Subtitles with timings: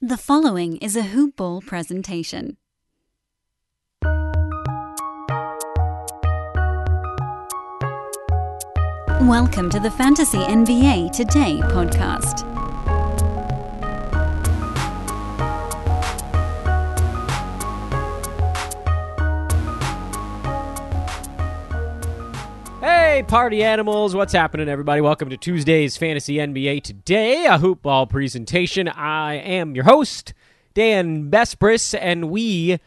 [0.00, 2.56] The following is a Hoop Ball presentation.
[9.22, 12.47] Welcome to the Fantasy NBA Today podcast.
[23.18, 25.00] Hey, party animals, what's happening, everybody?
[25.00, 28.86] Welcome to Tuesday's Fantasy NBA Today, a hoop ball presentation.
[28.86, 30.34] I am your host,
[30.72, 32.78] Dan Besbris, and we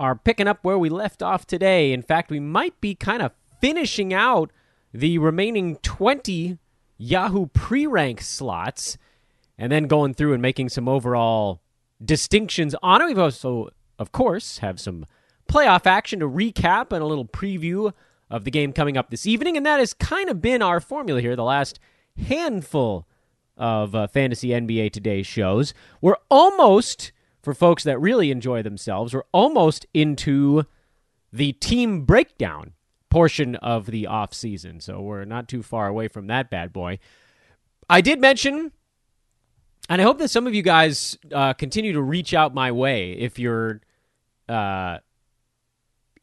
[0.00, 1.92] are picking up where we left off today.
[1.92, 4.50] In fact, we might be kind of finishing out
[4.92, 6.58] the remaining 20
[6.98, 8.98] Yahoo pre rank slots
[9.56, 11.60] and then going through and making some overall
[12.04, 13.04] distinctions on it.
[13.04, 13.68] We've also,
[14.00, 15.06] of course, have some
[15.48, 17.92] playoff action to recap and a little preview
[18.30, 19.56] of the game coming up this evening.
[19.56, 21.78] And that has kind of been our formula here the last
[22.16, 23.06] handful
[23.56, 25.74] of uh, Fantasy NBA Today shows.
[26.00, 27.12] We're almost,
[27.42, 30.64] for folks that really enjoy themselves, we're almost into
[31.32, 32.72] the team breakdown
[33.10, 34.80] portion of the off season.
[34.80, 36.98] So we're not too far away from that bad boy.
[37.88, 38.72] I did mention,
[39.88, 43.12] and I hope that some of you guys uh, continue to reach out my way
[43.12, 43.80] if you're
[44.48, 44.98] uh,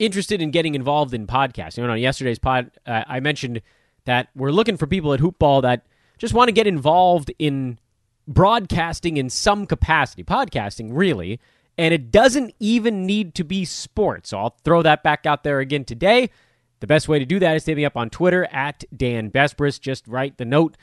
[0.05, 1.77] interested in getting involved in podcasting.
[1.77, 3.61] You know, on yesterday's pod, uh, I mentioned
[4.05, 5.85] that we're looking for people at Hoopball that
[6.17, 7.79] just want to get involved in
[8.27, 11.39] broadcasting in some capacity, podcasting really,
[11.77, 14.29] and it doesn't even need to be sports.
[14.29, 16.29] So I'll throw that back out there again today.
[16.79, 19.31] The best way to do that is to hit me up on Twitter at Dan
[19.31, 19.79] Besbris.
[19.79, 20.75] Just write the note,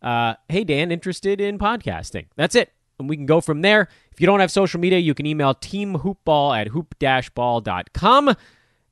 [0.00, 3.88] uh, "Hey Dan, interested in podcasting." That's it, and we can go from there.
[4.10, 8.34] If you don't have social media, you can email teamhoopball at hoop-ball.com.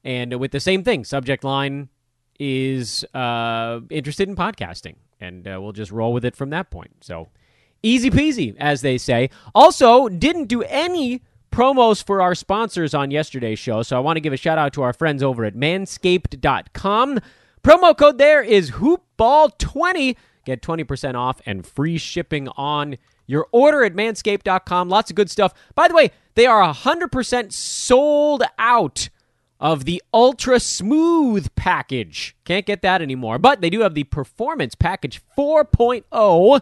[0.05, 1.89] And with the same thing, subject line
[2.39, 4.97] is uh, interested in podcasting.
[5.20, 6.93] And uh, we'll just roll with it from that point.
[7.03, 7.29] So
[7.83, 9.31] easy peasy, as they say.
[9.55, 13.83] Also, didn't do any promos for our sponsors on yesterday's show.
[13.83, 17.21] So I want to give a shout out to our friends over at manscaped.com.
[17.62, 20.16] Promo code there is hoopball20.
[20.47, 22.97] Get 20% off and free shipping on
[23.27, 24.89] your order at manscaped.com.
[24.89, 25.53] Lots of good stuff.
[25.75, 29.10] By the way, they are 100% sold out
[29.60, 32.34] of the ultra smooth package.
[32.44, 33.38] Can't get that anymore.
[33.38, 36.60] But they do have the performance package 4.0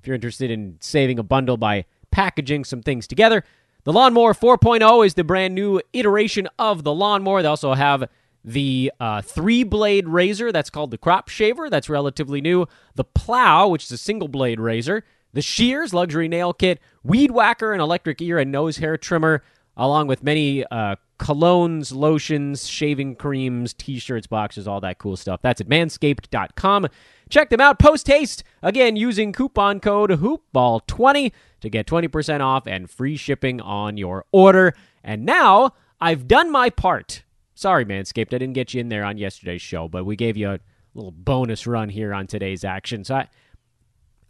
[0.00, 3.44] if you're interested in saving a bundle by packaging some things together.
[3.84, 7.42] The Lawnmower 4.0 is the brand new iteration of the lawnmower.
[7.42, 8.08] They also have
[8.44, 13.68] the uh, three blade razor that's called the crop shaver that's relatively new the plow
[13.68, 18.22] which is a single blade razor the shears luxury nail kit weed whacker an electric
[18.22, 19.42] ear and nose hair trimmer
[19.78, 25.60] along with many uh, colognes lotions shaving creams t-shirts boxes all that cool stuff that's
[25.60, 26.86] at manscaped.com
[27.30, 32.90] check them out post haste again using coupon code hoopball20 to get 20% off and
[32.90, 37.22] free shipping on your order and now i've done my part
[37.58, 40.50] Sorry, Manscaped, I didn't get you in there on yesterday's show, but we gave you
[40.50, 40.60] a
[40.94, 43.02] little bonus run here on today's action.
[43.02, 43.28] So I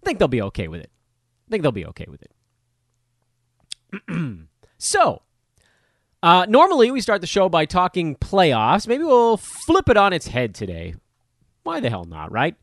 [0.03, 0.91] think they'll be okay with it.
[1.47, 2.23] I think they'll be okay with
[4.09, 4.39] it.
[4.79, 5.21] so,
[6.23, 8.87] uh, normally we start the show by talking playoffs.
[8.87, 10.95] Maybe we'll flip it on its head today.
[11.63, 12.57] Why the hell not, right?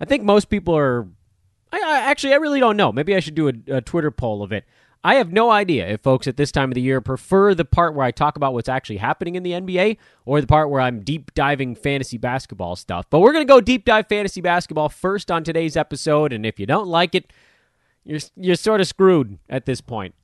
[0.00, 1.06] I think most people are.
[1.70, 2.92] I, I actually, I really don't know.
[2.92, 4.64] Maybe I should do a, a Twitter poll of it.
[5.04, 7.94] I have no idea if folks at this time of the year prefer the part
[7.94, 11.00] where I talk about what's actually happening in the NBA or the part where I'm
[11.00, 13.06] deep diving fantasy basketball stuff.
[13.10, 16.60] But we're going to go deep dive fantasy basketball first on today's episode, and if
[16.60, 17.32] you don't like it,
[18.04, 20.14] you're you're sort of screwed at this point.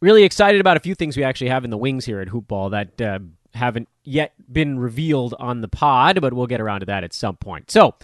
[0.00, 2.70] Really excited about a few things we actually have in the wings here at Hoopball
[2.70, 3.18] that uh,
[3.54, 7.36] haven't yet been revealed on the pod, but we'll get around to that at some
[7.36, 7.70] point.
[7.70, 7.94] So,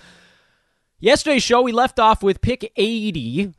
[0.98, 3.52] yesterday's show we left off with pick 80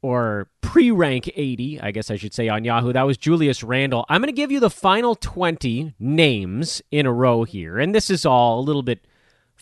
[0.00, 2.92] or pre rank 80, I guess I should say, on Yahoo.
[2.92, 4.04] That was Julius Randle.
[4.08, 7.78] I'm going to give you the final 20 names in a row here.
[7.78, 9.06] And this is all a little bit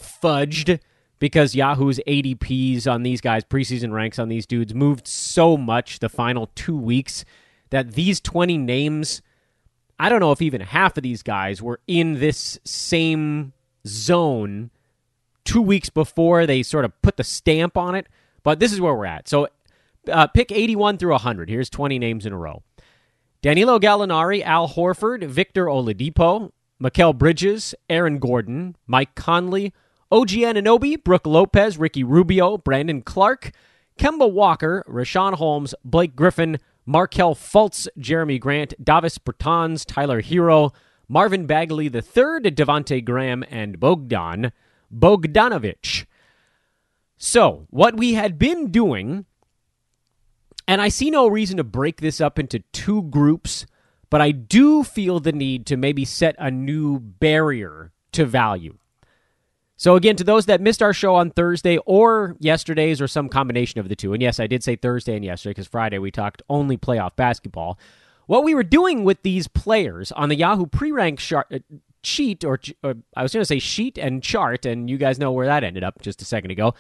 [0.00, 0.81] fudged
[1.19, 6.08] because Yahoo's ADPs on these guys, preseason ranks on these dudes, moved so much the
[6.08, 7.25] final two weeks
[7.73, 9.23] that these 20 names,
[9.99, 13.55] I don't know if even half of these guys were in this same
[13.87, 14.71] zone
[15.45, 18.07] two weeks before they sort of put the stamp on it.
[18.43, 19.27] But this is where we're at.
[19.27, 19.49] So
[20.11, 21.49] uh, pick 81 through 100.
[21.49, 22.63] Here's 20 names in a row
[23.41, 29.73] Danilo Gallinari, Al Horford, Victor Oladipo, Mikal Bridges, Aaron Gordon, Mike Conley,
[30.11, 33.53] OG Anunoby, Brook Lopez, Ricky Rubio, Brandon Clarke,
[33.99, 40.73] Kemba Walker, Richaun Holmes, Blake Griffin, Markelle Fultz, Jerami Grant, Davis Bertans, Tyler Herro,
[41.08, 44.52] Marvin Bagley III, Devonte Graham, and Bogdan
[44.93, 46.06] Bogdanovic.
[47.17, 49.26] So, what we had been doing
[50.67, 53.67] And I see no reason to break this up into two groups,
[54.11, 58.78] but I do feel the need to maybe set a new barrier to value.
[59.82, 63.81] So, again, to those that missed our show on Thursday or yesterday's or some combination
[63.81, 66.40] of the two, and yes, I did say Thursday and yesterday because Friday we talked
[66.49, 67.81] only playoff basketball.
[68.26, 71.43] What we were doing with these players on the Yahoo pre rank uh,
[72.05, 75.32] sheet, or, or I was going to say sheet and chart, and you guys know
[75.32, 76.75] where that ended up just a second ago.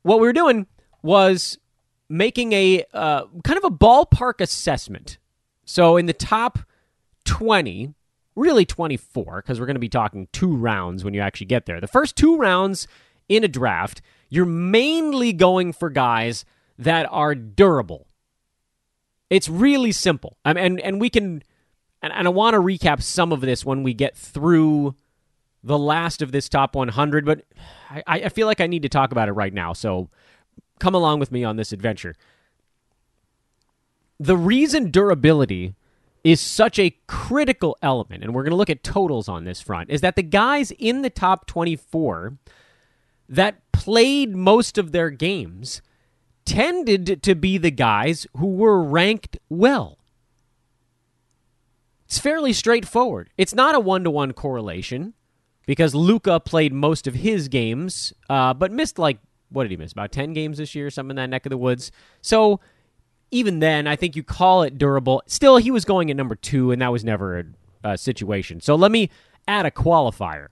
[0.00, 0.66] What we were doing
[1.02, 1.58] was
[2.08, 5.18] making a uh, kind of a ballpark assessment.
[5.66, 6.60] So, in the top
[7.26, 7.92] 20,
[8.38, 11.80] really 24, because we're going to be talking two rounds when you actually get there.
[11.80, 12.86] The first two rounds
[13.28, 16.44] in a draft, you're mainly going for guys
[16.78, 18.06] that are durable.
[19.30, 20.38] It's really simple.
[20.44, 21.42] I mean, and, and we can,
[22.00, 24.94] and, and I want to recap some of this when we get through
[25.62, 27.44] the last of this top 100, but
[27.90, 29.72] I, I feel like I need to talk about it right now.
[29.72, 30.08] So
[30.78, 32.14] come along with me on this adventure.
[34.20, 35.74] The reason durability
[36.30, 39.90] is such a critical element, and we're going to look at totals on this front,
[39.90, 42.38] is that the guys in the top 24
[43.28, 45.82] that played most of their games
[46.44, 49.98] tended to be the guys who were ranked well.
[52.06, 53.28] It's fairly straightforward.
[53.36, 55.12] It's not a one to one correlation
[55.66, 59.18] because Luka played most of his games, uh, but missed like,
[59.50, 59.92] what did he miss?
[59.92, 61.92] About 10 games this year, something in that neck of the woods.
[62.22, 62.60] So
[63.30, 65.22] even then, I think you call it durable.
[65.26, 67.44] Still, he was going at number two, and that was never a,
[67.92, 68.60] a situation.
[68.60, 69.10] So let me
[69.46, 70.48] add a qualifier.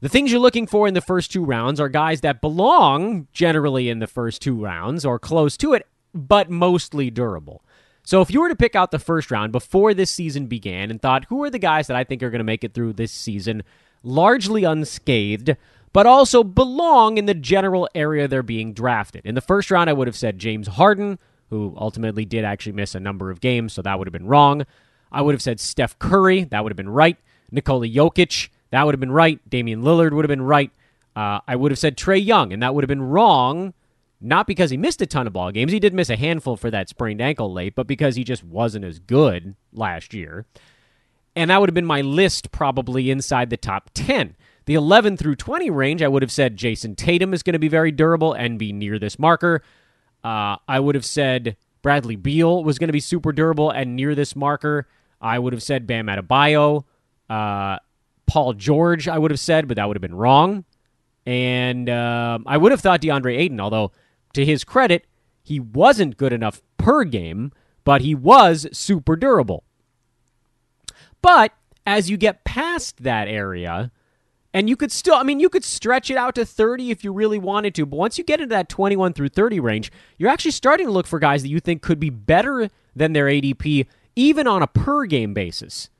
[0.00, 3.88] The things you're looking for in the first two rounds are guys that belong generally
[3.88, 7.64] in the first two rounds or close to it, but mostly durable.
[8.04, 11.02] So if you were to pick out the first round before this season began and
[11.02, 13.12] thought, who are the guys that I think are going to make it through this
[13.12, 13.64] season
[14.02, 15.56] largely unscathed,
[15.92, 19.26] but also belong in the general area they're being drafted?
[19.26, 21.18] In the first round, I would have said James Harden,
[21.50, 24.64] who ultimately did actually miss a number of games, so that would have been wrong.
[25.10, 27.16] I would have said Steph Curry, that would have been right.
[27.50, 29.40] Nikola Jokic, that would have been right.
[29.48, 30.70] Damian Lillard would have been right.
[31.16, 33.72] Uh, I would have said Trae Young, and that would have been wrong,
[34.20, 35.72] not because he missed a ton of ball games.
[35.72, 38.84] He did miss a handful for that sprained ankle late, but because he just wasn't
[38.84, 40.46] as good last year.
[41.34, 44.36] And that would have been my list probably inside the top 10.
[44.66, 47.68] The 11 through 20 range, I would have said Jayson Tatum is going to be
[47.68, 49.62] very durable and be near this marker.
[50.24, 54.14] Uh, I would have said Bradley Beal was going to be super durable and near
[54.14, 54.88] this marker.
[55.20, 56.84] I would have said Bam Adebayo.
[57.28, 57.78] Uh,
[58.26, 60.64] Paul George, I would have said, but that would have been wrong.
[61.26, 63.92] And uh, I would have thought DeAndre Ayton, although
[64.34, 65.06] to his credit,
[65.42, 67.52] he wasn't good enough per game,
[67.84, 69.64] but he was super durable.
[71.22, 71.52] But
[71.86, 73.90] as you get past that area,
[74.58, 77.12] and you could still, I mean, you could stretch it out to 30 if you
[77.12, 80.50] really wanted to, but once you get into that 21 through 30 range, you're actually
[80.50, 84.48] starting to look for guys that you think could be better than their ADP, even
[84.48, 85.90] on a per game basis.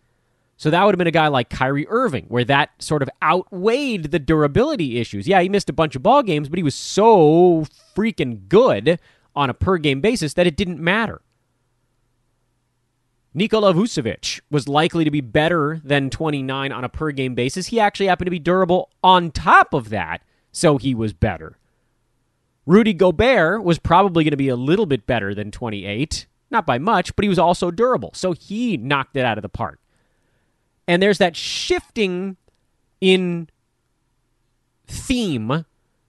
[0.56, 4.10] So that would have been a guy like Kyrie Irving, where that sort of outweighed
[4.10, 5.28] the durability issues.
[5.28, 7.64] Yeah, he missed a bunch of ball games, but he was so
[7.94, 8.98] freaking good
[9.36, 11.20] on a per game basis that it didn't matter.
[13.38, 17.68] Nikola Vucevic was likely to be better than 29 on a per game basis.
[17.68, 21.56] He actually happened to be durable on top of that, so he was better.
[22.66, 26.78] Rudy Gobert was probably going to be a little bit better than 28, not by
[26.78, 29.78] much, but he was also durable, so he knocked it out of the park.
[30.88, 32.36] And there's that shifting
[33.00, 33.48] in
[34.88, 35.64] theme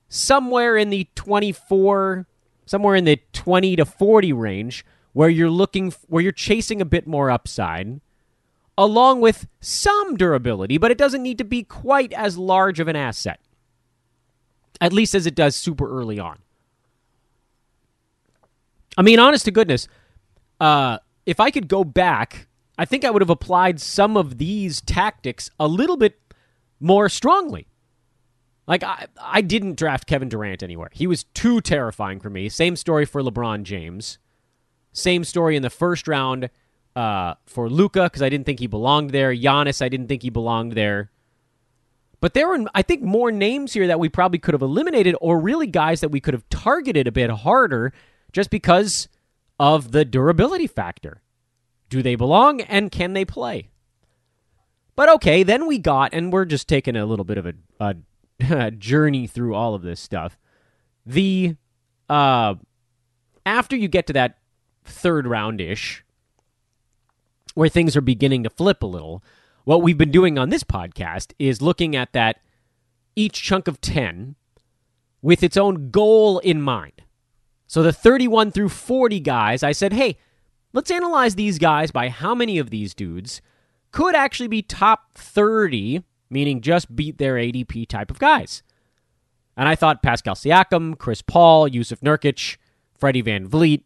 [0.08, 2.26] somewhere in the 24,
[2.66, 4.84] somewhere in the 20 to 40 range
[5.20, 8.00] where you're looking, where you're chasing a bit more upside
[8.78, 12.96] along with some durability, but it doesn't need to be quite as large of an
[12.96, 13.42] asset,
[14.80, 16.40] at least as it does super early on.
[18.98, 19.90] I mean, honest to goodness,
[20.62, 22.48] uh, if I could go back
[22.80, 26.18] I think I would have applied some of these tactics a little bit
[26.80, 27.68] more strongly.
[28.68, 30.88] Like I, I didn't draft Kevin Durant anywhere.
[30.94, 32.48] He was too terrifying for me.
[32.48, 34.18] Same story for LeBron James.
[35.00, 36.50] Same story in the first round
[36.96, 39.34] uh, for Luka because I didn't think he belonged there.
[39.34, 41.10] Giannis, I didn't think he belonged there.
[42.22, 45.40] But there were, I think, more names here that we probably could have eliminated, or
[45.40, 47.94] really guys that we could have targeted a bit harder,
[48.34, 49.08] just because
[49.58, 51.22] of the durability factor.
[51.90, 53.70] Do they belong and can they play?
[54.96, 57.96] But okay, then we got, and we're just taking a little bit of a,
[58.42, 60.38] a, journey through all of this stuff.
[61.06, 61.56] The
[62.10, 62.56] uh,
[63.46, 64.38] after you get to that
[64.90, 66.04] third round ish,
[67.54, 69.24] where things are beginning to flip a little,
[69.64, 72.40] what we've been doing on this podcast is looking at that
[73.16, 74.36] each chunk of 10
[75.22, 77.04] with its own goal in mind.
[77.68, 80.18] So the 31 through 40 guys, I said, hey,
[80.74, 83.42] let's analyze these guys by how many of these dudes
[83.92, 88.64] could actually be top 30, meaning just beat their ADP type of guys.
[89.56, 92.58] And I thought Pascal Siakam, Chris Paul, Jusuf Nurkic,
[92.98, 93.84] Freddie VanVleet,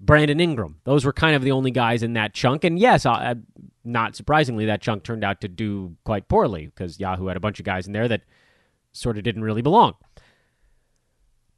[0.00, 0.80] Brandon Ingram.
[0.84, 2.64] Those were kind of the only guys in that chunk.
[2.64, 3.34] And yes, uh,
[3.84, 7.58] not surprisingly, that chunk turned out to do quite poorly because Yahoo had a bunch
[7.58, 8.22] of guys in there that
[8.92, 9.94] sort of didn't really belong.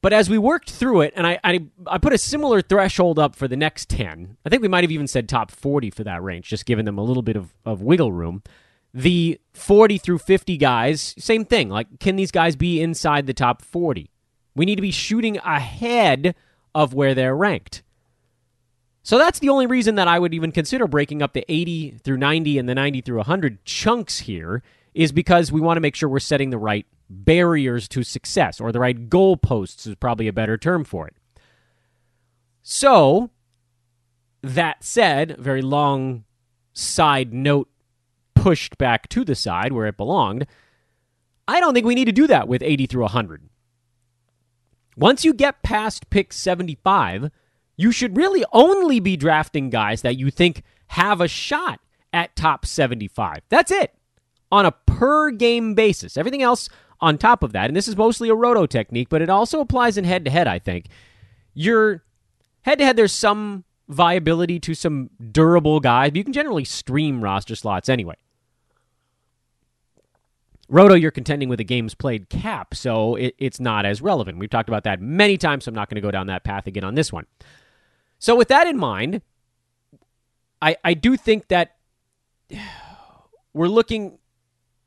[0.03, 3.37] But as we worked through it, and I, I, I put a similar threshold up
[3.37, 6.23] for the next 10, I think we might have even said top 40 for that
[6.23, 8.43] range, just giving them a little bit of, of wiggle room.
[8.95, 11.69] The 40 through 50 guys, same thing.
[11.69, 14.11] Like, can these guys be inside the top 40?
[14.55, 16.35] We need to be shooting ahead
[16.75, 17.83] of where they're ranked.
[19.11, 22.19] So that's the only reason that I would even consider breaking up the 80 through
[22.19, 24.63] 90 and the 90 through 100 chunks here
[24.95, 28.71] is because we want to make sure we're setting the right barriers to success, or
[28.71, 31.17] the right goalposts is probably a better term for it.
[32.63, 33.31] So,
[34.43, 36.23] that said, very long
[36.73, 37.69] side note
[38.37, 40.47] pushed back to the side where it belonged.
[41.49, 43.43] I don't think we need to do that with 80 through 100.
[44.97, 47.33] Once you get past pick 75,
[47.81, 51.81] you should really only be drafting guys that you think have a shot
[52.13, 53.39] at top 75.
[53.49, 53.95] That's it.
[54.53, 56.19] On a per game basis.
[56.19, 56.69] Everything else
[57.01, 59.97] on top of that, and this is mostly a roto technique, but it also applies
[59.97, 60.89] in head to head, I think.
[61.55, 62.05] Your
[62.63, 67.25] head to head, there's some viability to some durable guys, but you can generally stream
[67.25, 68.17] roster slots anyway.
[70.69, 74.37] Roto, you're contending with a games played cap, so it, it's not as relevant.
[74.37, 76.67] We've talked about that many times, so I'm not going to go down that path
[76.67, 77.25] again on this one.
[78.21, 79.23] So, with that in mind,
[80.63, 81.77] I, I do think that
[83.53, 84.19] we're looking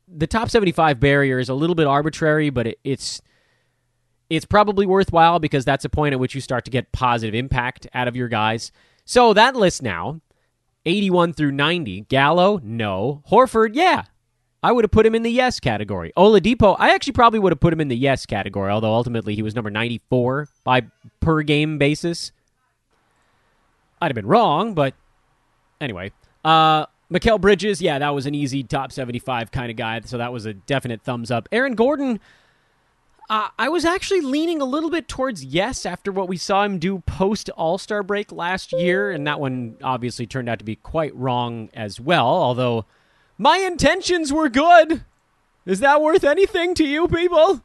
[0.08, 3.20] the top 75 barrier is a little bit arbitrary, but it, it's
[4.30, 7.86] it's probably worthwhile because that's a point at which you start to get positive impact
[7.92, 8.72] out of your guys.
[9.04, 10.20] So that list now,
[10.86, 13.22] 81 through 90, Gallo, no.
[13.30, 14.04] Horford, yeah.
[14.62, 16.10] I would have put him in the yes category.
[16.16, 19.42] Oladipo, I actually probably would have put him in the yes category, although ultimately he
[19.42, 20.82] was number 94 by
[21.20, 22.32] per game basis.
[24.00, 24.94] I'd have been wrong, but
[25.80, 26.12] anyway.
[26.44, 30.32] Uh, Mikal Bridges, yeah, that was an easy top 75 kind of guy, so that
[30.32, 31.48] was a definite thumbs up.
[31.52, 32.18] Aaron Gordon,
[33.30, 36.78] uh, I was actually leaning a little bit towards yes after what we saw him
[36.78, 40.76] do post All Star break last year, and that one obviously turned out to be
[40.76, 42.84] quite wrong as well, although
[43.38, 45.04] my intentions were good.
[45.66, 47.62] Is that worth anything to you people?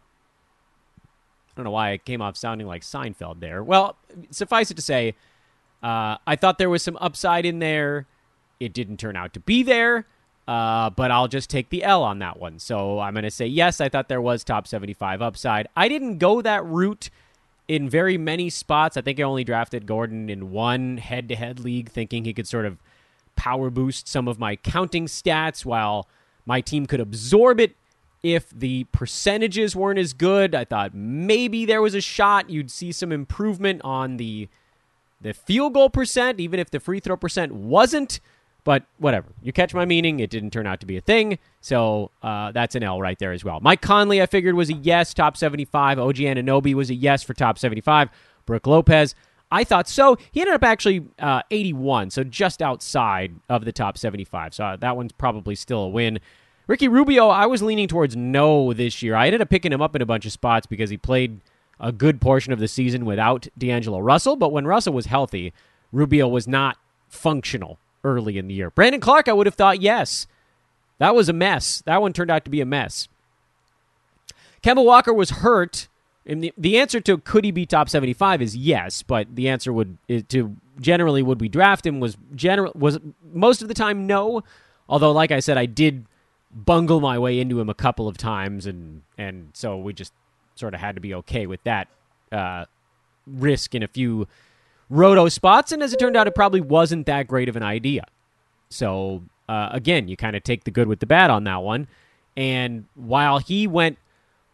[1.03, 3.61] I don't know why I came off sounding like Seinfeld there.
[3.61, 3.97] Well,
[4.31, 5.15] suffice it to say,
[5.81, 8.05] uh, I thought there was some upside in there.
[8.59, 10.05] It didn't turn out to be there,
[10.47, 12.59] uh, but I'll just take the L on that one.
[12.59, 15.67] So I'm going to say yes, I thought there was top 75 upside.
[15.75, 17.09] I didn't go that route
[17.69, 18.97] in very many spots.
[18.97, 22.47] I think I only drafted Gordon in one head to head league, thinking he could
[22.47, 22.79] sort of
[23.35, 26.07] power boost some of my counting stats while
[26.45, 27.75] my team could absorb it
[28.21, 30.53] if the percentages weren't as good.
[30.53, 34.49] I thought maybe there was a shot you'd see some improvement on the
[35.21, 38.19] the field goal percent, even if the free throw percent wasn't.
[38.65, 39.27] But whatever.
[39.41, 40.19] You catch my meaning.
[40.19, 41.39] It didn't turn out to be a thing.
[41.61, 43.59] So uh, that's an L right there as well.
[43.61, 45.97] Mike Conley, I figured, was a yes, top 75.
[45.97, 48.09] OG Anunoby was a yes for top 75.
[48.45, 49.15] Brook Lopez,
[49.51, 50.17] I thought so.
[50.31, 54.53] He ended up actually uh, 81, so just outside of the top 75.
[54.53, 56.19] So uh, that one's probably still a win.
[56.67, 59.15] Ricky Rubio, I was leaning towards no this year.
[59.15, 61.41] I ended up picking him up in a bunch of spots because he played
[61.79, 64.35] a good portion of the season without D'Angelo Russell.
[64.35, 65.53] But when Russell was healthy,
[65.91, 68.69] Rubio was not functional early in the year.
[68.69, 70.27] Brandon Clarke, I would have thought yes.
[70.97, 71.81] That was a mess.
[71.85, 73.07] That one turned out to be a mess.
[74.61, 75.87] Kemba Walker was hurt.
[76.25, 79.73] And the, the answer to could he be top 75 is yes, but the answer
[79.73, 79.97] would
[80.29, 82.99] to generally would we draft him was general was
[83.33, 84.43] most of the time no.
[84.87, 86.05] Although like I said I did
[86.53, 90.13] bungle my way into him a couple of times and and so we just
[90.59, 91.87] sort of had to be okay with that
[92.31, 92.65] uh,
[93.25, 94.27] risk in a few
[94.89, 98.03] roto spots, and as it turned out, it probably wasn't that great of an idea.
[98.69, 101.87] So uh, again, you kind of take the good with the bad on that one.
[102.37, 103.97] And while he went,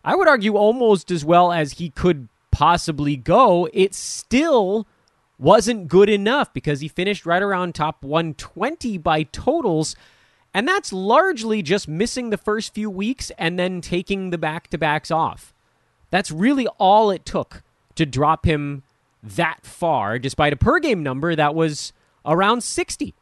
[0.05, 4.87] I would argue almost as well as he could possibly go, it still
[5.37, 9.95] wasn't good enough because he finished right around top 120 by totals.
[10.53, 14.77] And that's largely just missing the first few weeks and then taking the back to
[14.77, 15.53] backs off.
[16.15, 17.61] That's really all it took
[17.95, 18.83] to drop him
[19.21, 21.91] that far, despite a per game number that was
[22.25, 23.13] around 60.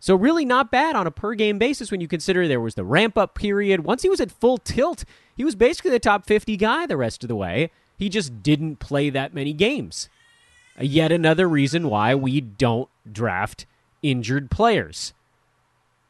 [0.00, 2.82] So, really not bad on a per game basis when you consider there was the
[2.82, 3.84] ramp up period.
[3.84, 5.04] Once he was at full tilt,
[5.36, 7.70] he was basically the top 50 guy the rest of the way.
[7.98, 10.08] He just didn't play that many games.
[10.80, 13.66] Uh, yet another reason why we don't draft
[14.02, 15.12] injured players.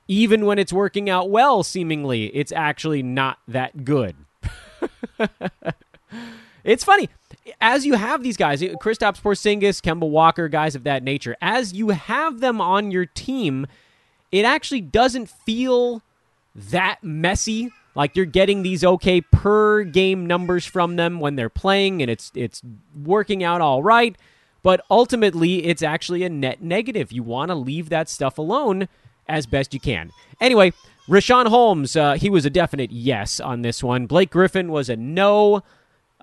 [0.07, 4.15] Even when it's working out well, seemingly, it's actually not that good.
[6.65, 7.09] it's funny.
[7.61, 11.91] As you have these guys, Kristaps Porzingis, Kemba Walker, guys of that nature, as you
[11.91, 13.67] have them on your team,
[14.33, 16.03] it actually doesn't feel
[16.55, 17.71] that messy.
[17.95, 22.33] Like you're getting these okay per game numbers from them when they're playing and it's
[22.35, 22.61] it's
[23.05, 24.17] working out all right,
[24.63, 27.13] but ultimately it's actually a net negative.
[27.13, 28.89] You want to leave that stuff alone
[29.29, 30.11] as best you can.
[30.41, 30.73] Anyway,
[31.09, 34.07] Richaun Holmes, uh, he was a definite yes on this one.
[34.07, 35.63] Blake Griffin was a no.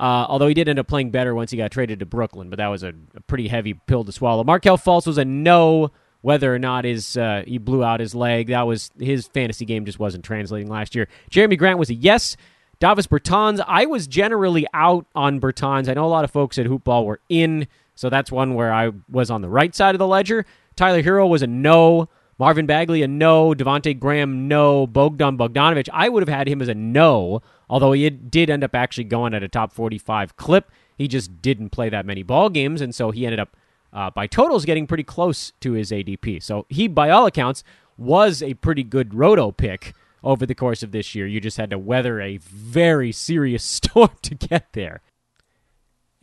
[0.02, 2.58] Uh, although he did end up playing better once he got traded to Brooklyn, but
[2.58, 4.44] that was a, a pretty heavy pill to swallow.
[4.44, 5.92] Markelle Fultz was a no
[6.22, 8.48] whether or not his uh, he blew out his leg.
[8.48, 11.08] That was his fantasy game just wasn't translating last year.
[11.30, 12.36] Jerami Grant was a yes.
[12.80, 15.88] Davis Bertans, I was generally out on Bertans.
[15.88, 18.90] I know a lot of folks at Hoopball were in, so that's one where I
[19.08, 20.48] was on the right side of the ledger.
[20.76, 22.10] Tyler Herro was a no.
[22.42, 23.54] Marvin Bagley a no.
[23.54, 24.88] Devonte Graham no.
[24.88, 28.74] Bogdan Bogdanovic I would have had him as a no, although he did end up
[28.74, 30.72] actually going at a top 45 clip.
[30.98, 33.56] He just didn't play that many ball games, and so he ended up
[33.94, 36.42] uh, by totals getting pretty close to his ADP.
[36.42, 37.64] So he, by all accounts,
[37.96, 39.94] was a pretty good roto pick
[40.24, 41.28] over the course of this year.
[41.28, 45.02] You just had to weather a very serious storm to get there.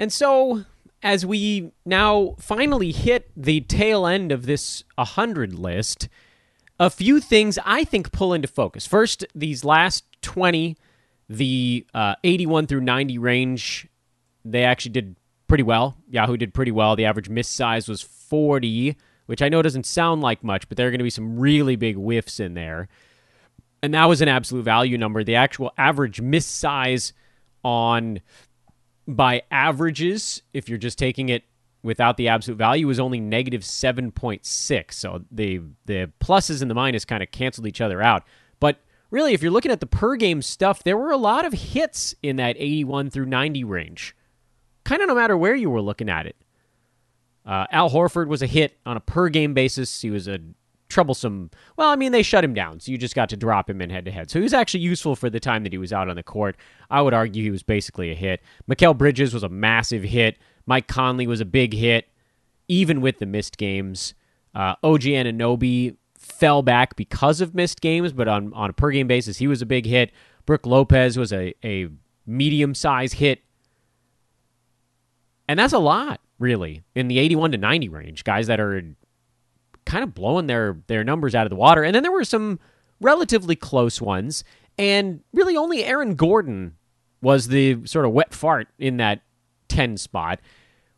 [0.01, 0.65] And so,
[1.03, 6.09] as we now finally hit the tail end of this 100 list,
[6.81, 8.87] a few things I think pull into focus.
[8.87, 10.77] First, these last 20,
[11.29, 13.87] the uh, 81 through 90 range,
[14.45, 15.97] they actually did pretty well.
[16.09, 16.97] Yahoo did pretty well.
[16.97, 20.89] The average miss size was 40, which I know doesn't sound like much, but there
[20.89, 22.89] are going to be some really big whiffs in there.
[23.83, 25.23] And that was an absolute value number.
[25.23, 27.13] The actual average miss size
[27.65, 28.21] on
[29.09, 31.43] by averages, if you're just taking it
[31.83, 34.93] without the absolute value, was only negative 7.6.
[34.93, 38.23] So the the pluses and the minus kind of canceled each other out.
[38.61, 38.79] But
[39.11, 42.15] really, if you're looking at the per game stuff, there were a lot of hits
[42.23, 44.15] in that 81 through 90 range
[44.89, 46.37] kind of no matter where you were looking at it.
[47.45, 50.01] Uh, Al Horford was a hit on a per game basis.
[50.01, 50.39] He was a
[50.89, 51.51] troublesome.
[51.77, 53.91] Well, I mean, they shut him down, so you just got to drop him in
[53.91, 54.31] head to head.
[54.31, 56.57] So he was actually useful for the time that he was out on the court.
[56.91, 58.41] I would argue he was basically a hit.
[58.71, 60.39] Mikal Bridges was a massive hit.
[60.67, 62.09] Mike Conley was a big hit,
[62.69, 64.15] even with the missed games.
[64.55, 69.07] Uh, OG Anunoby fell back because of missed games, but on, on a per game
[69.07, 70.11] basis, he was a big hit.
[70.47, 71.89] Brook Lopez was a, a
[72.27, 73.43] medium size hit
[75.49, 78.25] and that's a lot, really, in the 81 to 90 range.
[78.25, 78.83] Guys that are
[79.89, 81.83] kind of blowing their, their numbers out of the water.
[81.83, 82.61] And then there were some
[83.01, 84.45] relatively close ones.
[84.77, 86.77] And really, only Aaron Gordon
[87.23, 89.23] was the sort of wet fart in that
[89.69, 90.41] 10 spot.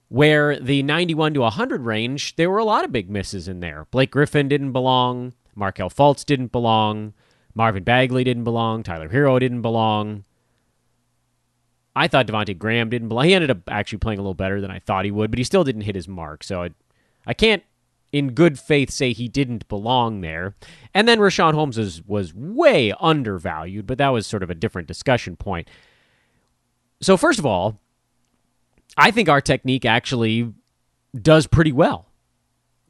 [0.09, 3.87] Where the 91 to 100 range, there were a lot of big misses in there.
[3.92, 5.35] Blake Griffin didn't belong.
[5.55, 7.14] Markelle Fultz didn't belong.
[7.55, 8.83] Marvin Bagley didn't belong.
[8.83, 10.24] Tyler Herro didn't belong.
[11.94, 13.26] I thought Devonte Graham didn't belong.
[13.26, 15.44] He ended up actually playing a little better than I thought he would, but he
[15.44, 16.42] still didn't hit his mark.
[16.42, 16.70] So I,
[17.24, 17.62] I can't,
[18.12, 20.55] in good faith, say he didn't belong there.
[20.94, 24.88] And then Richaun Holmes was, was way undervalued, but that was sort of a different
[24.88, 25.68] discussion point.
[27.01, 27.81] So, first of all,
[28.96, 30.53] I think our technique actually
[31.20, 32.07] does pretty well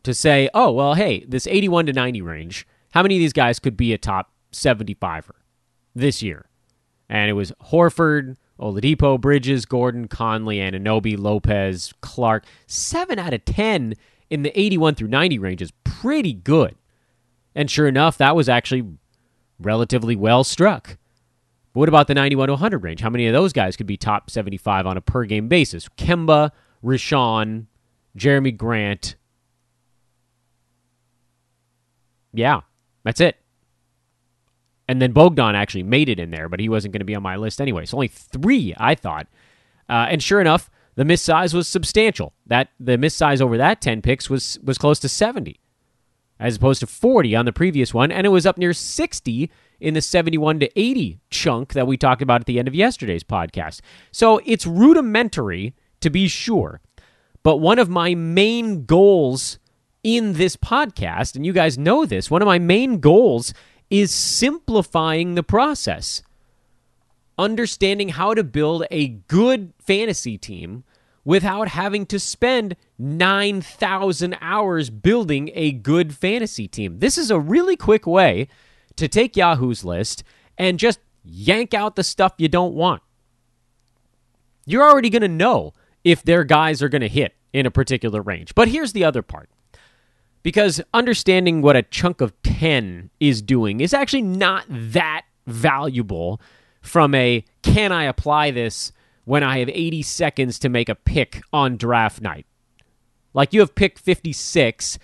[0.03, 3.59] to say, oh, well, hey, this 81 to 90 range, how many of these guys
[3.59, 5.33] could be a top 75er
[5.95, 6.47] this year?
[7.09, 12.45] And it was Horford, Oladipo, Bridges, Gordon, Conley, Anunoby, Lopez, Clarke.
[12.67, 13.95] Seven out of 10
[14.31, 16.77] in the 81 through 90 range is pretty good.
[17.55, 18.87] And sure enough, that was actually
[19.59, 20.97] relatively well struck.
[21.73, 23.01] But what about the 91 to 100 range?
[23.01, 25.88] How many of those guys could be top 75 on a per game basis?
[25.97, 26.51] Kemba,
[26.83, 27.66] Richaun,
[28.16, 29.16] Jerami Grant.
[32.33, 32.61] Yeah,
[33.05, 33.37] that's it.
[34.88, 37.23] And then Bogdan actually made it in there, but he wasn't going to be on
[37.23, 37.85] my list anyway.
[37.85, 39.29] So only three, I thought.
[39.88, 42.35] Uh, and sure enough, the miss size was substantial.
[42.45, 45.59] That the miss size over that ten picks was was close to seventy,
[46.39, 49.95] as opposed to forty on the previous one, and it was up near sixty in
[49.95, 53.81] the seventy-one to eighty chunk that we talked about at the end of yesterday's podcast.
[54.13, 56.83] So it's rudimentary to be sure,
[57.43, 59.59] but one of my main goals
[60.03, 63.55] in this podcast, and you guys know this, one of my main goals
[63.89, 66.23] is simplifying the process.
[67.39, 70.85] Understanding how to build a good fantasy team
[71.25, 76.99] without having to spend 9,000 hours building a good fantasy team.
[76.99, 78.49] This is a really quick way
[78.97, 80.25] to take Yahoo's list
[80.57, 83.03] and just yank out the stuff you don't want.
[84.67, 85.73] You're already going to know
[86.05, 88.55] if their guys are going to hit in a particular range.
[88.55, 89.51] But here's the other part.
[90.43, 96.41] Because understanding what a chunk of 10 is doing is actually not that valuable
[96.81, 98.93] from a can I apply this
[99.31, 102.47] when I have 80 seconds to make a pick on draft night.
[103.33, 104.99] Like you have pick 56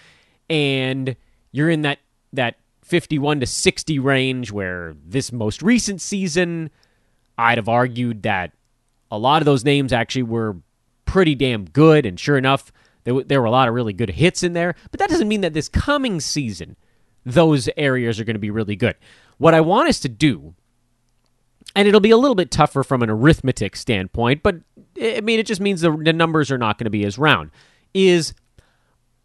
[0.51, 1.15] and
[1.53, 2.01] you're in that
[2.33, 6.71] that 51 to 60 range where this most recent season
[7.39, 8.51] I'd have argued that
[9.13, 10.57] a lot of those names actually were
[11.05, 12.73] pretty damn good and sure enough
[13.05, 15.43] there, there were a lot of really good hits in there, but that doesn't mean
[15.43, 16.75] that this coming season
[17.25, 18.97] those areas are going to be really good.
[19.39, 20.57] What I want us to do
[21.77, 24.57] and it'll be a little bit tougher from an arithmetic standpoint, but
[25.01, 27.51] I mean, it just means the, the numbers are not going to be as round.
[27.93, 28.33] Is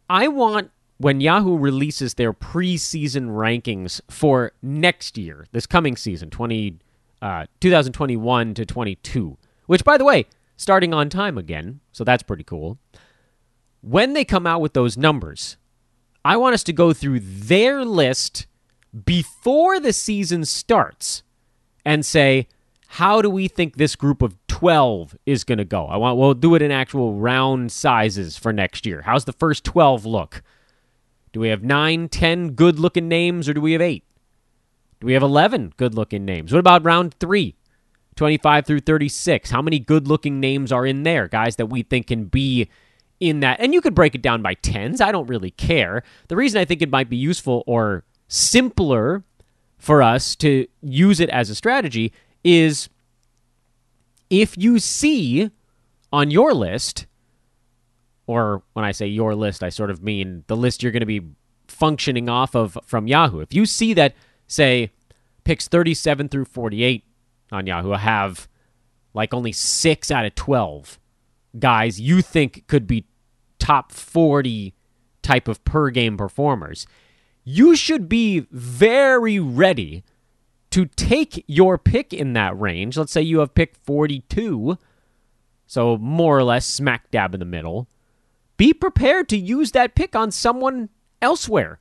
[0.09, 6.77] I want when Yahoo releases their preseason rankings for next year, this coming season, 20,
[7.21, 9.37] uh, 2021 to 22,
[9.67, 10.25] which, by the way,
[10.57, 12.77] starting on time again, so that's pretty cool.
[13.79, 15.55] When they come out with those numbers,
[16.25, 18.45] I want us to go through their list
[19.05, 21.23] before the season starts
[21.85, 22.47] and say,
[22.87, 25.85] how do we think this group of 12 is going to go?
[25.85, 29.03] I want we'll do it in actual round sizes for next year.
[29.03, 30.43] How's the first 12 look?
[31.31, 34.03] Do we have 9, 10 good-looking names or do we have 8?
[34.99, 36.51] Do we have 11 good-looking names?
[36.51, 37.55] What about round 3?
[38.15, 39.49] 25 through 36.
[39.49, 41.27] How many good-looking names are in there?
[41.27, 42.69] Guys that we think can be
[43.21, 43.59] in that.
[43.61, 44.99] And you could break it down by tens.
[44.99, 46.03] I don't really care.
[46.27, 49.23] The reason I think it might be useful or simpler
[49.81, 52.13] for us to use it as a strategy
[52.43, 52.87] is
[54.29, 55.49] if you see
[56.13, 57.07] on your list,
[58.27, 61.07] or when I say your list, I sort of mean the list you're going to
[61.07, 61.23] be
[61.67, 63.39] functioning off of from Yahoo.
[63.39, 64.13] If you see that,
[64.45, 64.91] say,
[65.43, 67.03] picks 37 through 48
[67.51, 68.47] on Yahoo have
[69.15, 70.99] like only six out of 12
[71.57, 73.05] guys you think could be
[73.57, 74.75] top 40
[75.23, 76.85] type of per game performers
[77.43, 80.03] you should be very ready
[80.71, 82.97] to take your pick in that range.
[82.97, 84.77] Let's say you have pick 42,
[85.67, 87.87] so more or less smack dab in the middle.
[88.57, 90.89] Be prepared to use that pick on someone
[91.21, 91.79] elsewhere.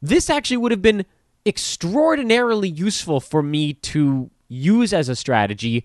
[0.00, 1.06] This actually would have been
[1.46, 5.84] extraordinarily useful for me to use as a strategy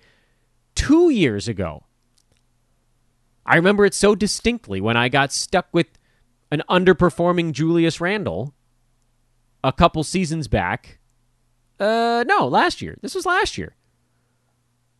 [0.75, 1.83] two years ago.
[3.45, 5.98] I remember it so distinctly when I got stuck with
[6.51, 8.53] an underperforming Julius Randle
[9.63, 10.99] a couple seasons back.
[11.79, 12.97] Uh, no, last year.
[13.01, 13.75] This was last year.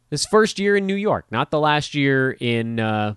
[0.09, 3.15] This first year in New York, not the last year in uh,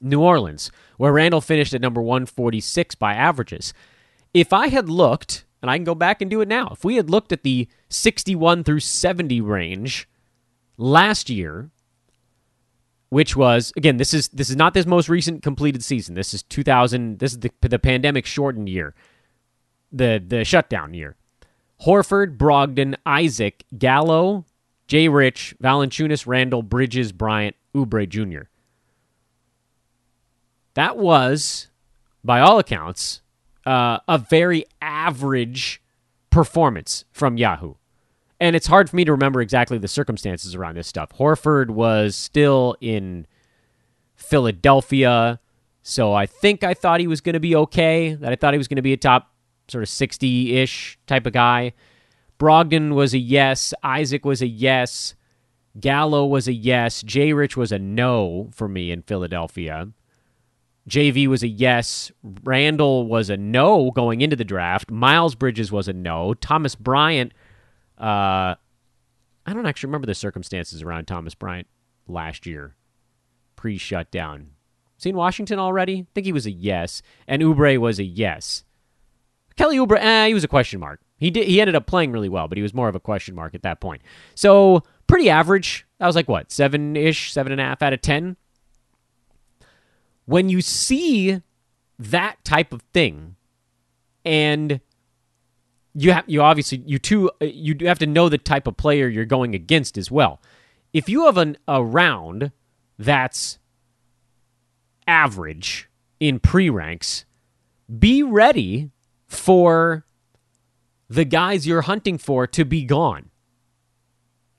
[0.00, 3.74] New Orleans, where Randle finished at number 146 by averages.
[4.32, 6.96] If I had looked, and I can go back and do it now, if we
[6.96, 10.08] had looked at the 61 through 70 range
[10.78, 11.70] last year,
[13.10, 16.14] which was again this is this is not this most recent completed season.
[16.14, 17.18] This is 2000.
[17.18, 18.94] This is the the pandemic shortened year,
[19.92, 21.16] the the shutdown year.
[21.84, 24.44] Horford, Brogdon, Isaac, Gallo,
[24.86, 28.48] Jay Rich, Valanciunas, Randle, Bridges, Bryant, Oubre Jr.
[30.74, 31.68] That was,
[32.22, 33.22] by all accounts,
[33.64, 35.82] uh, a very average
[36.28, 37.74] performance from Yahoo
[38.40, 41.10] and it's hard for me to remember exactly the circumstances around this stuff.
[41.10, 43.26] Horford was still in
[44.16, 45.38] Philadelphia,
[45.82, 48.14] so I think I thought he was going to be okay.
[48.14, 49.30] That I thought he was going to be a top
[49.68, 51.74] sort of 60 ish type of guy.
[52.38, 53.74] Brogdon was a yes.
[53.82, 55.14] Isaac was a yes.
[55.78, 57.02] Gallo was a yes.
[57.02, 57.34] J.
[57.34, 59.88] Rich was a no for me in Philadelphia.
[60.88, 62.10] JV was a yes.
[62.42, 64.90] Randle was a no going into the draft.
[64.90, 66.32] Miles Bridges was a no.
[66.34, 67.32] Thomas Bryant
[68.00, 68.54] uh,
[69.46, 71.66] I don't actually remember the circumstances around Thomas Bryant
[72.08, 72.76] last year,
[73.56, 74.52] pre shutdown.
[74.96, 76.00] Seen Washington already?
[76.00, 78.64] I think he was a yes, and Oubre was a yes.
[79.56, 81.00] Kelly Oubre, eh, he was a question mark.
[81.18, 81.46] He did.
[81.46, 83.62] He ended up playing really well, but he was more of a question mark at
[83.62, 84.00] that point.
[84.34, 85.86] So pretty average.
[85.98, 88.36] That was like what seven ish, seven and a half out of ten.
[90.24, 91.42] When you see
[91.98, 93.36] that type of thing,
[94.24, 94.80] and
[95.94, 99.08] you have you obviously you too uh, you have to know the type of player
[99.08, 100.40] you're going against as well.
[100.92, 102.52] If you have an, a round
[102.98, 103.58] that's
[105.06, 107.24] average in pre ranks,
[107.98, 108.90] be ready
[109.26, 110.04] for
[111.08, 113.30] the guys you're hunting for to be gone.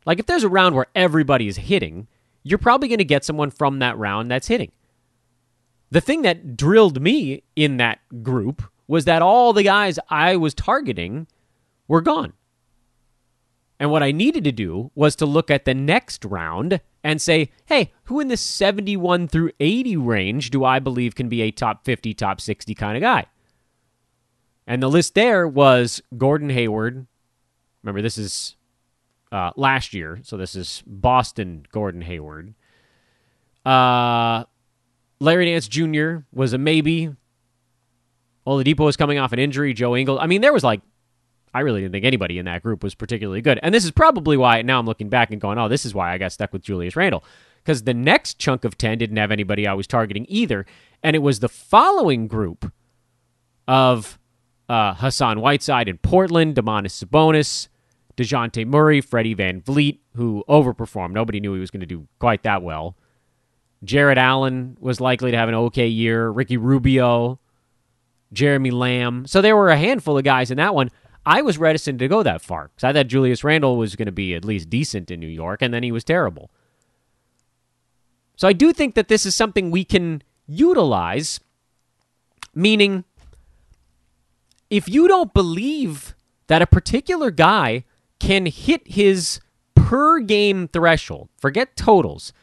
[0.06, 2.08] Like if there's a round where everybody is hitting,
[2.44, 4.72] you're probably going to get someone from that round that's hitting.
[5.92, 10.54] The thing that drilled me in that group was that all the guys I was
[10.54, 11.26] targeting
[11.88, 12.34] were gone.
[13.80, 17.52] And what I needed to do was to look at the next round and say,
[17.68, 21.86] hey, who in the 71 through 80 range do I believe can be a top
[21.86, 23.28] 50, top 60 kind of guy?
[24.68, 27.08] And the list there was Gordon Hayward.
[27.84, 28.58] Remember, this is
[29.32, 32.56] uh, last year, so this is Boston Gordon Hayward.
[33.66, 34.44] Uh,
[35.22, 36.26] Larry Nance Jr.
[36.34, 37.16] was a maybe.
[38.48, 39.74] Oladipo was coming off an injury.
[39.74, 40.20] Joe Ingles.
[40.22, 40.82] I mean, there was like,
[41.54, 43.60] I really didn't think anybody in that group was particularly good.
[43.62, 46.14] And this is probably why now I'm looking back and going, oh, this is why
[46.14, 47.24] I got stuck with Julius Randle.
[47.64, 50.66] Because the next chunk of 10 didn't have anybody I was targeting either.
[51.04, 52.72] And it was the following group
[53.68, 54.18] of
[54.70, 57.68] uh, Hassan Whiteside in Portland, Domantas Sabonis,
[58.18, 61.12] DeJounte Murray, Freddie VanVleet, who overperformed.
[61.12, 62.96] Nobody knew he was going to do quite that well.
[63.84, 66.30] Jarrett Allen was likely to have an okay year.
[66.30, 67.40] Ricky Rubio,
[68.34, 69.26] Jeremy Lamb.
[69.28, 70.92] So there were a handful of guys in that one.
[71.26, 74.12] I was reticent to go that far because I thought Julius Randle was going to
[74.12, 76.50] be at least decent in New York, and then he was terrible.
[78.36, 81.40] So I do think that this is something we can utilize,
[82.56, 83.04] meaning
[84.72, 86.16] if you don't believe
[86.48, 87.84] that a particular guy
[88.20, 89.40] can hit his
[89.76, 92.34] per game threshold, forget totals,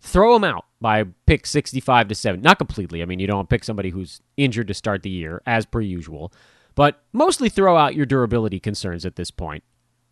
[0.00, 2.40] throw him out by pick 65 to 7.
[2.40, 3.02] Not completely.
[3.02, 6.32] I mean, you don't pick somebody who's injured to start the year, as per usual,
[6.74, 9.64] but mostly throw out your durability concerns at this point.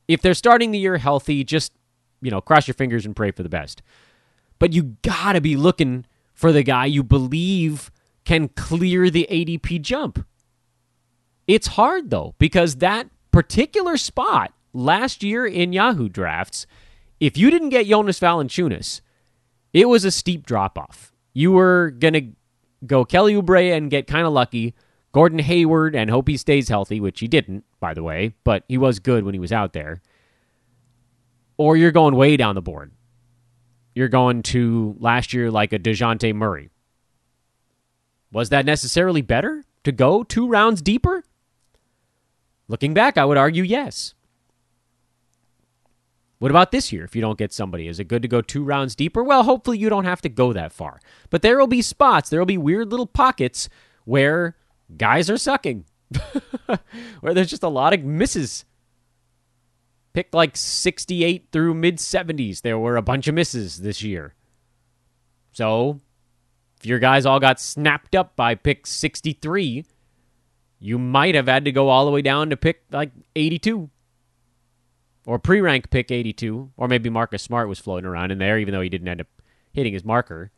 [0.09, 1.73] If they're starting the year healthy, just,
[2.21, 3.83] you know, cross your fingers and pray for the best.
[4.59, 7.91] But you got to be looking for the guy you believe
[8.25, 10.27] can clear the ADP jump.
[11.47, 16.67] It's hard, though, because that particular spot last year in Yahoo drafts,
[17.21, 19.01] if you didn't get Jonas Valanciunas,
[19.77, 21.13] it was a steep drop off.
[21.35, 22.29] You were going to
[22.87, 24.75] go Kelly Oubre and get kind of lucky,
[25.13, 28.79] Gordon Hayward and hope he stays healthy, which he didn't, by the way, but he
[28.79, 30.01] was good when he was out there.
[31.59, 32.93] Or you're going way down the board.
[33.95, 36.71] You're going to last year like a DeJounte Murray.
[38.33, 41.23] Was that necessarily better to go two rounds deeper?
[42.67, 44.15] Looking back, I would argue yes.
[46.39, 47.89] What about this year if you don't get somebody?
[47.89, 49.25] Is it good to go two rounds deeper?
[49.25, 51.01] Well, hopefully you don't have to go that far.
[51.31, 53.69] But there will be spots, there will be weird little pockets
[54.05, 54.57] where
[54.97, 55.87] guys are sucking,
[57.21, 58.65] where there's just a lot of misses.
[60.13, 62.63] Pick like 68 through mid 70s.
[62.63, 64.35] There were a bunch of misses this year.
[65.53, 66.01] So,
[66.79, 69.85] if your guys all got snapped up by pick 63,
[70.79, 73.91] you might have had to go all the way down to pick like 82
[75.27, 78.81] or pre-rank pick 82, or maybe Marcus Smart was floating around in there, even though
[78.81, 79.27] he didn't end up
[79.73, 80.51] hitting his marker.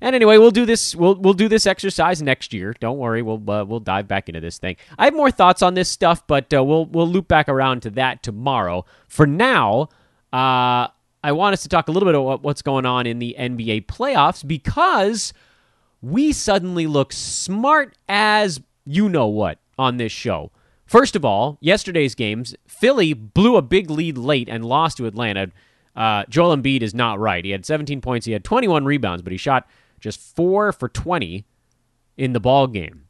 [0.00, 0.96] And anyway, we'll do this.
[0.96, 2.74] We'll we'll do this exercise next year.
[2.80, 3.20] Don't worry.
[3.20, 4.76] We'll uh, we'll dive back into this thing.
[4.98, 7.90] I have more thoughts on this stuff, but uh, we'll we'll loop back around to
[7.90, 8.86] that tomorrow.
[9.08, 9.90] For now,
[10.32, 10.88] uh,
[11.22, 13.86] I want us to talk a little bit about what's going on in the NBA
[13.86, 15.34] playoffs because
[16.00, 20.50] we suddenly look smart as you know what on this show.
[20.90, 25.52] First of all, yesterday's games, Philly blew a big lead late and lost to Atlanta.
[25.94, 27.44] Uh, Joel Embiid is not right.
[27.44, 29.68] He had 17 points, he had 21 rebounds, but he shot
[30.00, 31.44] just four for 20
[32.16, 33.04] in the ball game.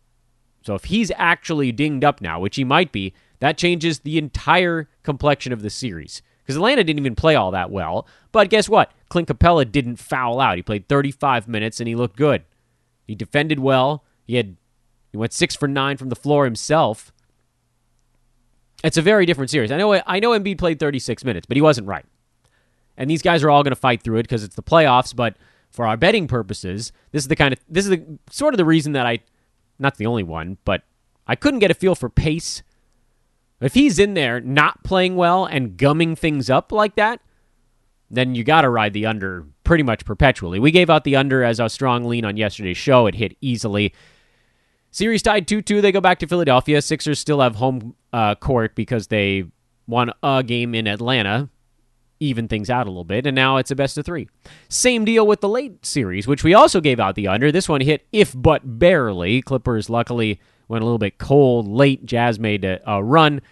[0.61, 4.91] So if he's actually dinged up now, which he might be, that changes the entire
[5.03, 6.21] complexion of the series.
[6.43, 8.07] Because Atlanta didn't even play all that well.
[8.31, 8.93] But guess what?
[9.09, 10.57] Clint Capela didn't foul out.
[10.59, 12.45] He played 35 minutes and he looked good.
[13.07, 14.05] He defended well.
[14.27, 14.59] He had
[15.13, 17.11] he went six for nine from the floor himself.
[18.83, 19.71] It's a very different series.
[19.71, 22.05] I know I know Embiid played 36 minutes, but he wasn't right.
[22.97, 25.37] And these guys are all going to fight through it because it's the playoffs, but
[25.71, 28.65] for our betting purposes, this is the kind of this is the sort of the
[28.65, 29.21] reason that I
[29.79, 30.83] not the only one, but
[31.27, 32.63] I couldn't get a feel for pace.
[33.61, 37.21] If he's in there not playing well and gumming things up like that,
[38.11, 40.59] then you got to ride the under pretty much perpetually.
[40.59, 43.07] We gave out the under as a strong lean on yesterday's show.
[43.07, 43.95] It hit easily.
[44.91, 45.81] Series tied 2 2.
[45.81, 46.83] They go back to Philadelphia.
[46.83, 49.45] Sixers still have home uh, court because they
[49.87, 51.49] won a game in Atlanta,
[52.19, 54.29] even things out a little bit, and now it's a best of three.
[54.69, 57.53] Same deal with the late series, which we also gave out the under.
[57.53, 59.43] This one hit, if but barely.
[59.43, 62.05] Clippers luckily went a little bit cold late.
[62.05, 63.43] Jazz made a, a run.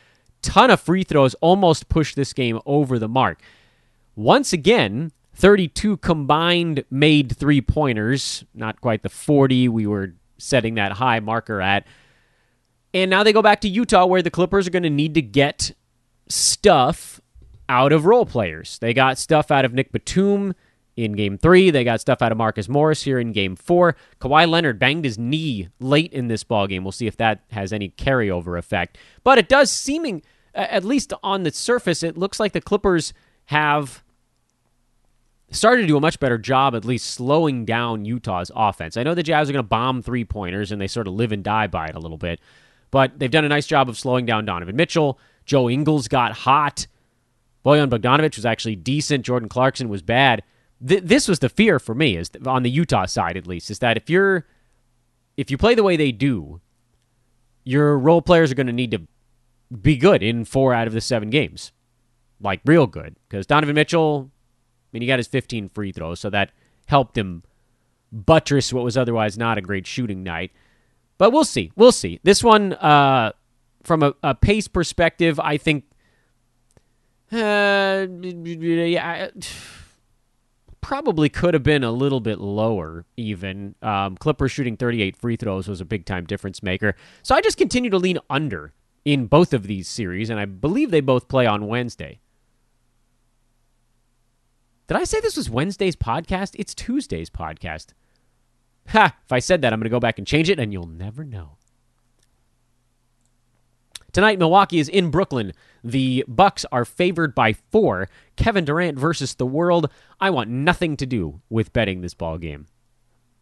[0.42, 3.40] Ton of free throws almost pushed this game over the mark.
[4.16, 10.92] Once again, 32 combined made three pointers, not quite the 40 we were setting that
[10.92, 11.86] high marker at.
[12.94, 15.22] And now they go back to Utah where the Clippers are going to need to
[15.22, 15.72] get
[16.28, 17.20] stuff
[17.68, 18.78] out of role players.
[18.78, 20.54] They got stuff out of Nic Batum
[20.96, 21.70] in game three.
[21.70, 23.94] They got stuff out of Marcus Morris here in game four.
[24.20, 26.82] Kawhi Leonard banged his knee late in this ball game.
[26.82, 28.98] We'll see if that has any carryover effect.
[29.22, 30.22] But it does seeming,
[30.54, 33.12] at least on the surface, it looks like the Clippers
[33.46, 34.02] have
[35.50, 38.96] started to do a much better job at least slowing down Utah's offense.
[38.96, 41.32] I know the Jazz are going to bomb three pointers and they sort of live
[41.32, 42.40] and die by it a little bit,
[42.90, 45.18] but they've done a nice job of slowing down Donovan Mitchell.
[45.44, 46.86] Joe Ingles got hot.
[47.64, 49.24] Bojan Bogdanovic was actually decent.
[49.24, 50.42] Jordan Clarkson was bad.
[50.86, 53.78] Th- this was the fear for me, is on the Utah side at least, is
[53.80, 54.46] that if you're
[55.36, 56.60] if you play the way they do,
[57.64, 59.02] your role players are going to need to
[59.82, 61.72] be good in four out of the seven games,
[62.40, 63.16] like real good.
[63.28, 64.30] Because Donovan Mitchell,
[64.92, 66.50] mean, he got his 15 free throws, so that
[66.86, 67.42] helped him
[68.10, 70.50] buttress what was otherwise not a great shooting night.
[71.18, 71.72] But we'll see.
[71.76, 72.20] We'll see.
[72.22, 73.32] This one, uh,
[73.82, 75.84] from a, a pace perspective, I think.
[77.30, 79.28] Uh, yeah,
[80.80, 83.74] probably could have been a little bit lower, even.
[83.82, 86.94] Um, Clippers shooting 38 free throws was a big time difference maker.
[87.22, 88.72] So I just continue to lean under
[89.04, 92.20] in both of these series, and I believe they both play on Wednesday.
[94.88, 96.56] Did I say this was Wednesday's podcast?
[96.58, 97.88] It's Tuesday's podcast.
[98.88, 99.14] Ha!
[99.22, 101.24] If I said that, I'm going to go back and change it, and you'll never
[101.24, 101.58] know.
[104.12, 105.52] Tonight, Milwaukee is in Brooklyn.
[105.84, 108.08] The Bucks are favored by four.
[108.36, 109.90] Kevin Durant versus the world.
[110.18, 112.66] I want nothing to do with betting this ball game.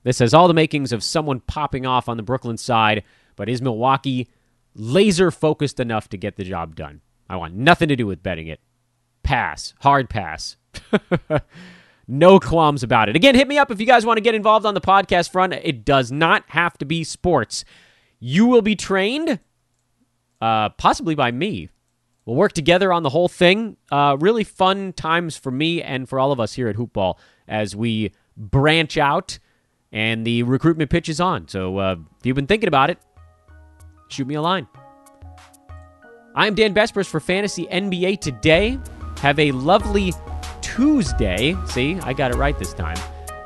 [0.02, 3.04] This has all the makings of someone popping off on the Brooklyn side,
[3.36, 4.28] but is Milwaukee
[4.74, 7.02] laser focused enough to get the job done?
[7.30, 8.58] I want nothing to do with betting it.
[9.22, 9.74] Pass.
[9.80, 10.56] Hard pass.
[12.08, 13.16] no qualms about it.
[13.16, 15.52] Again, hit me up if you guys want to get involved on the podcast front.
[15.52, 17.64] It does not have to be sports.
[18.20, 19.40] You will be trained,
[20.40, 21.68] uh, possibly by me.
[22.24, 23.76] We'll work together on the whole thing.
[23.90, 27.76] Uh, really fun times for me and for all of us here at Hoopball as
[27.76, 29.38] we branch out
[29.92, 31.48] and the recruitment pitch is on.
[31.48, 32.98] So uh, if you've been thinking about it,
[34.08, 34.66] shoot me a line.
[36.34, 38.78] I'm Dan Besbris for Fantasy NBA today.
[39.20, 40.12] Have a lovely
[40.66, 41.56] Tuesday.
[41.66, 42.98] See, I got it right this time.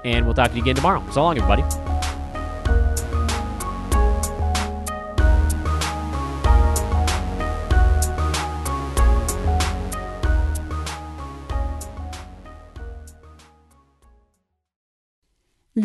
[0.04, 1.04] And we'll talk to you again tomorrow.
[1.12, 1.62] So long, everybody.